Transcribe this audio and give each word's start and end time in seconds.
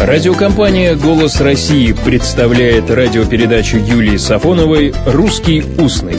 Радиокомпания 0.00 0.96
«Голос 0.96 1.42
России» 1.42 1.92
представляет 1.92 2.88
радиопередачу 2.90 3.76
Юлии 3.76 4.16
Сафоновой 4.16 4.94
«Русский 5.04 5.62
устный». 5.78 6.18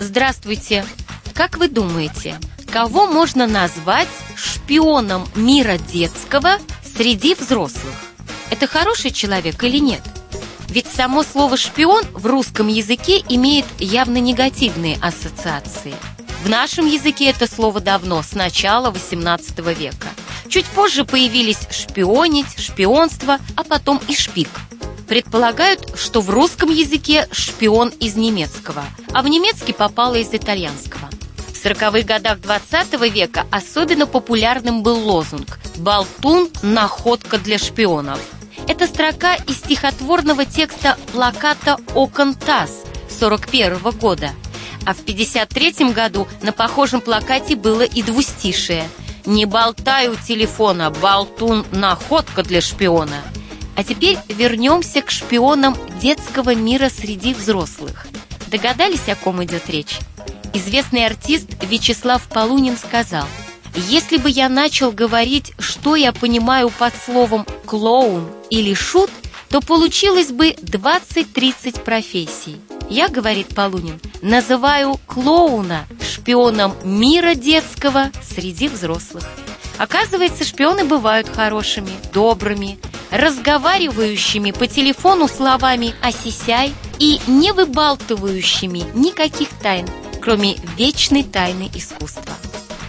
Здравствуйте! 0.00 0.84
Как 1.32 1.58
вы 1.58 1.68
думаете, 1.68 2.34
кого 2.72 3.06
можно 3.06 3.46
назвать 3.46 4.08
шпионом 4.34 5.28
мира 5.36 5.78
детского 5.78 6.56
среди 6.82 7.36
взрослых? 7.36 7.94
Это 8.50 8.66
хороший 8.66 9.12
человек 9.12 9.62
или 9.62 9.78
нет? 9.78 10.02
Ведь 10.70 10.88
само 10.88 11.22
слово 11.22 11.56
«шпион» 11.56 12.02
в 12.14 12.26
русском 12.26 12.66
языке 12.66 13.22
имеет 13.28 13.66
явно 13.78 14.16
негативные 14.16 14.96
ассоциации. 15.00 15.94
В 16.44 16.48
нашем 16.48 16.88
языке 16.88 17.30
это 17.30 17.46
слово 17.46 17.80
давно, 17.80 18.24
с 18.24 18.32
начала 18.32 18.90
XVIII 18.90 19.72
века– 19.72 20.08
Чуть 20.54 20.66
позже 20.66 21.04
появились 21.04 21.58
шпионить, 21.72 22.60
шпионство, 22.60 23.40
а 23.56 23.64
потом 23.64 24.00
и 24.06 24.14
шпик. 24.14 24.48
Предполагают, 25.08 25.98
что 25.98 26.20
в 26.20 26.30
русском 26.30 26.70
языке 26.70 27.26
шпион 27.32 27.88
из 27.88 28.14
немецкого, 28.14 28.84
а 29.12 29.22
в 29.22 29.26
немецкий 29.26 29.72
попало 29.72 30.14
из 30.14 30.32
итальянского. 30.32 31.10
В 31.38 31.54
40-х 31.54 32.02
годах 32.02 32.40
20 32.40 33.00
века 33.12 33.48
особенно 33.50 34.06
популярным 34.06 34.84
был 34.84 34.96
лозунг 34.96 35.58
«Болтун– 35.74 36.48
находка 36.62 37.38
для 37.38 37.58
шпионов». 37.58 38.20
Это 38.68 38.86
строка 38.86 39.34
из 39.34 39.56
стихотворного 39.56 40.44
текста 40.44 40.96
плаката 41.10 41.78
«Окон 41.96 42.32
ТАСС» 42.32 42.84
41 43.18 43.80
года. 43.98 44.30
А 44.86 44.94
в 44.94 44.98
53 44.98 45.90
году 45.90 46.28
на 46.42 46.52
похожем 46.52 47.00
плакате 47.00 47.56
было 47.56 47.82
и 47.82 48.02
двустишее– 48.04 48.88
не 49.26 49.46
болтай 49.46 50.08
у 50.08 50.16
телефона, 50.16 50.90
болтун– 50.90 51.64
находка 51.72 52.42
для 52.42 52.60
шпиона. 52.60 53.22
А 53.76 53.82
теперь 53.82 54.18
вернемся 54.28 55.02
к 55.02 55.10
шпионам 55.10 55.76
детского 56.00 56.54
мира 56.54 56.88
среди 56.88 57.34
взрослых. 57.34 58.06
Догадались, 58.46 59.08
о 59.08 59.16
ком 59.16 59.42
идет 59.42 59.68
речь? 59.68 59.98
Известный 60.52 61.06
артист 61.06 61.48
Вячеслав 61.62 62.22
Полунин 62.28 62.76
сказал, 62.76 63.26
«Если 63.88 64.18
бы 64.18 64.30
я 64.30 64.48
начал 64.48 64.92
говорить, 64.92 65.52
что 65.58 65.96
я 65.96 66.12
понимаю 66.12 66.70
под 66.70 66.94
словом 66.94 67.44
«клоун» 67.66 68.28
или 68.50 68.74
«шут», 68.74 69.10
то 69.48 69.60
получилось 69.60 70.30
бы 70.30 70.50
20-30 70.50 71.80
профессий. 71.80 72.56
Я, 72.90 73.08
говорит 73.08 73.54
Полунин, 73.54 74.00
называю 74.22 75.00
клоуна 75.06 75.86
шпионом 76.24 76.74
мира 76.84 77.34
детского 77.34 78.10
среди 78.22 78.68
взрослых. 78.68 79.24
Оказывается, 79.76 80.42
шпионы 80.44 80.84
бывают 80.84 81.28
хорошими, 81.28 81.90
добрыми, 82.14 82.78
разговаривающими 83.10 84.52
по 84.52 84.66
телефону 84.66 85.28
словами 85.28 85.92
«осисяй» 86.00 86.72
и 86.98 87.20
не 87.26 87.52
выбалтывающими 87.52 88.84
никаких 88.94 89.50
тайн, 89.60 89.86
кроме 90.22 90.56
вечной 90.78 91.24
тайны 91.24 91.70
искусства. 91.74 92.32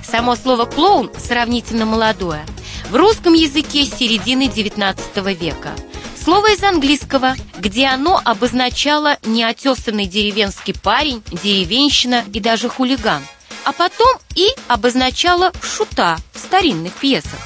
Само 0.01 0.37
слово 0.37 0.63
«клоун» 0.63 1.11
сравнительно 1.17 1.85
молодое. 1.85 2.45
В 2.89 2.95
русском 2.95 3.33
языке 3.33 3.83
середины 3.83 4.43
XIX 4.43 4.95
века– 5.33 5.71
Слово 6.25 6.53
из 6.53 6.63
английского, 6.63 7.35
где 7.59 7.85
оно 7.85 8.19
обозначало 8.25 9.19
неотесанный 9.25 10.07
деревенский 10.07 10.73
парень, 10.73 11.21
деревенщина 11.31 12.23
и 12.33 12.39
даже 12.39 12.67
хулиган, 12.67 13.21
а 13.63 13.71
потом 13.71 14.17
и 14.33 14.47
обозначало 14.67 15.53
шута 15.61 16.17
в 16.33 16.39
старинных 16.39 16.93
пьесах. 16.93 17.39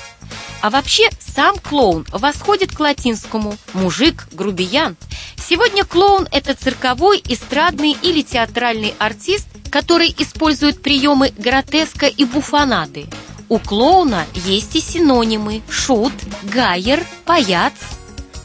А 0.61 0.69
вообще 0.69 1.09
сам 1.19 1.57
клоун 1.57 2.05
восходит 2.09 2.73
к 2.73 2.80
латинскому 2.80 3.57
«мужик», 3.73 4.30
«грубиян». 4.31 4.95
Сегодня 5.35 5.83
клоун– 5.83 6.30
это 6.31 6.55
цирковой, 6.55 7.22
эстрадный 7.27 7.97
или 8.01 8.22
театральный 8.22 8.94
артист, 8.97 9.47
который 9.69 10.16
использует 10.18 10.81
приемы 10.81 11.34
гротеска 11.38 12.06
и 12.06 12.23
буфонады. 12.23 13.07
У 13.50 13.59
клоуна 13.59 14.25
есть 14.35 14.78
и 14.78 14.79
синонимы– 14.79 15.63
шут, 15.69 16.13
гайер, 16.44 17.06
паяц– 17.25 17.73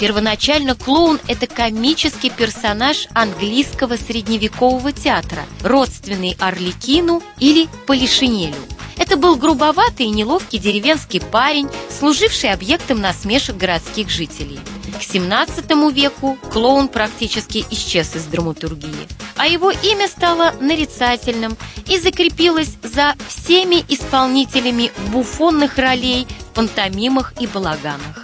Первоначально 0.04 0.74
клоун– 0.74 1.18
это 1.28 1.46
комический 1.46 2.28
персонаж 2.28 3.08
английского 3.14 3.96
средневекового 3.96 4.92
театра, 4.92 5.46
родственный 5.62 6.36
Орликину 6.38 7.22
или 7.38 7.70
Полишинелю. 7.86 8.54
Это 8.98 9.16
был 9.16 9.36
грубоватый 9.36 10.04
и 10.04 10.10
неловкий 10.10 10.58
деревенский 10.58 11.22
парень, 11.22 11.70
служивший 11.88 12.52
объектом 12.52 13.00
насмешек 13.00 13.56
городских 13.56 14.10
жителей. 14.10 14.60
К 15.00 15.02
17 15.02 15.64
веку 15.94 16.36
клоун 16.52 16.88
практически 16.88 17.64
исчез 17.70 18.14
из 18.14 18.24
драматургии, 18.24 19.08
а 19.36 19.46
его 19.46 19.70
имя 19.70 20.06
стало 20.06 20.52
нарицательным 20.60 21.56
и 21.86 21.98
закрепилось 21.98 22.76
за 22.82 23.14
всеми 23.26 23.82
исполнителями 23.88 24.92
буфонных 25.08 25.78
ролей 25.78 26.26
в 26.50 26.54
пантомимах 26.54 27.32
и 27.40 27.46
балаганах. 27.46 28.23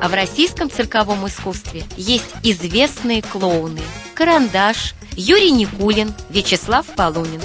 А 0.00 0.08
в 0.08 0.14
российском 0.14 0.70
цирковом 0.70 1.26
искусстве 1.26 1.84
есть 1.96 2.30
известные 2.42 3.20
клоуны 3.22 3.82
Карандаш, 4.14 4.94
Юрий 5.12 5.50
Никулин, 5.50 6.14
Вячеслав 6.30 6.86
Полунин. 6.86 7.42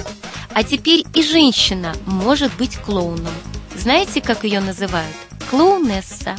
А 0.52 0.62
теперь 0.62 1.04
и 1.14 1.22
женщина 1.22 1.94
может 2.06 2.54
быть 2.56 2.76
клоуном. 2.76 3.32
Знаете, 3.76 4.20
как 4.20 4.44
ее 4.44 4.60
называют? 4.60 5.16
Клоунесса. 5.50 6.36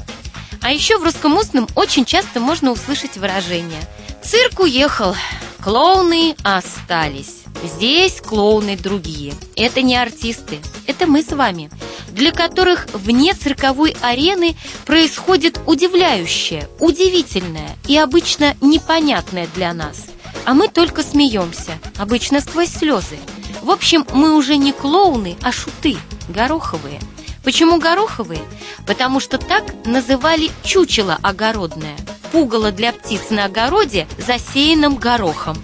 А 0.62 0.72
еще 0.72 0.98
в 0.98 1.03
русском 1.03 1.36
устном 1.36 1.68
очень 1.76 2.06
часто 2.06 2.40
можно 2.40 2.72
услышать 2.72 3.18
выражение 3.18 3.82
«Цирк 4.24 4.62
уехал, 4.62 5.16
клоуны 5.62 6.36
остались». 6.44 7.44
Здесь 7.64 8.22
клоуны 8.22 8.78
другие. 8.78 9.34
Это 9.56 9.82
не 9.82 9.96
артисты, 9.96 10.59
это 10.88 11.08
мы 11.08 11.24
с 11.24 11.32
вами– 11.32 11.70
для 12.16 12.31
которых 12.31 12.88
вне 12.94 13.34
цирковой 13.34 13.96
арены 14.02 14.56
происходит 14.86 15.59
удивляющее, 15.68 16.68
удивительное 16.80 17.76
и 17.88 17.98
обычно 17.98 18.56
непонятное 18.62 19.48
для 19.53 19.74
нас. 19.74 20.06
А 20.46 20.53
мы 20.53 20.70
только 20.70 21.03
смеемся, 21.03 21.74
обычно 21.98 22.40
сквозь 22.40 22.70
слезы. 22.70 23.18
В 23.62 23.70
общем, 23.70 24.06
мы 24.14 24.34
уже 24.34 24.56
не 24.56 24.72
клоуны, 24.72 25.36
а 25.42 25.52
шуты, 25.52 25.98
гороховые. 26.30 27.02
Почему 27.44 27.80
гороховые? 27.80 28.42
Потому 28.88 29.20
что 29.20 29.38
так 29.38 29.64
называли 29.86 30.50
чучело 30.64 31.20
огородное, 31.22 31.97
пугало 32.32 32.72
для 32.72 32.94
птиц 32.94 33.30
на 33.30 33.46
огороде, 33.46 34.08
засеянном 34.18 34.96
горохом. 34.96 35.58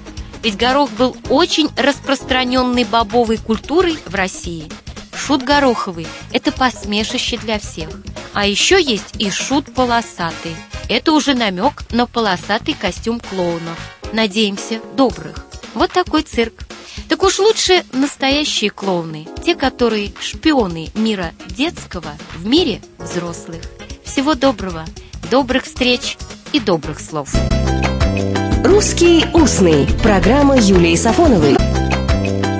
Ведь 0.43 0.57
горох 0.57 0.89
был 0.91 1.15
очень 1.29 1.69
распространенной 1.77 2.83
бобовой 2.83 3.37
культурой 3.37 3.97
в 4.05 4.15
России– 4.15 4.69
Шут 5.25 5.43
гороховый– 5.43 6.07
это 6.33 6.51
посмешище 6.51 7.37
для 7.37 7.59
всех. 7.59 7.89
А 8.33 8.47
еще 8.47 8.81
есть 8.81 9.13
и 9.19 9.29
шут 9.29 9.71
полосатый. 9.71 10.55
Это 10.89 11.11
уже 11.11 11.35
намек 11.35 11.83
на 11.91 12.07
полосатый 12.07 12.73
костюм 12.73 13.19
клоунов. 13.19 13.77
Надеемся, 14.13 14.79
добрых. 14.95 15.45
Вот 15.75 15.91
такой 15.91 16.23
цирк. 16.23 16.63
Так 17.07 17.21
уж 17.21 17.37
лучше 17.37 17.83
настоящие 17.93 18.71
клоуны, 18.71 19.27
те, 19.43 19.53
которые 19.53 20.11
шпионы 20.19 20.89
мира 20.95 21.31
детского 21.49 22.13
в 22.35 22.45
мире 22.47 22.81
взрослых. 22.97 23.61
Всего 24.03 24.33
доброго, 24.33 24.85
добрых 25.29 25.65
встреч 25.65 26.17
и 26.51 26.59
добрых 26.59 26.99
слов. 26.99 27.29
«Русский 28.63 29.25
устный»– 29.33 29.87
программа 30.03 30.57
Юлии 30.57 30.95
Сафоновой. 30.95 31.70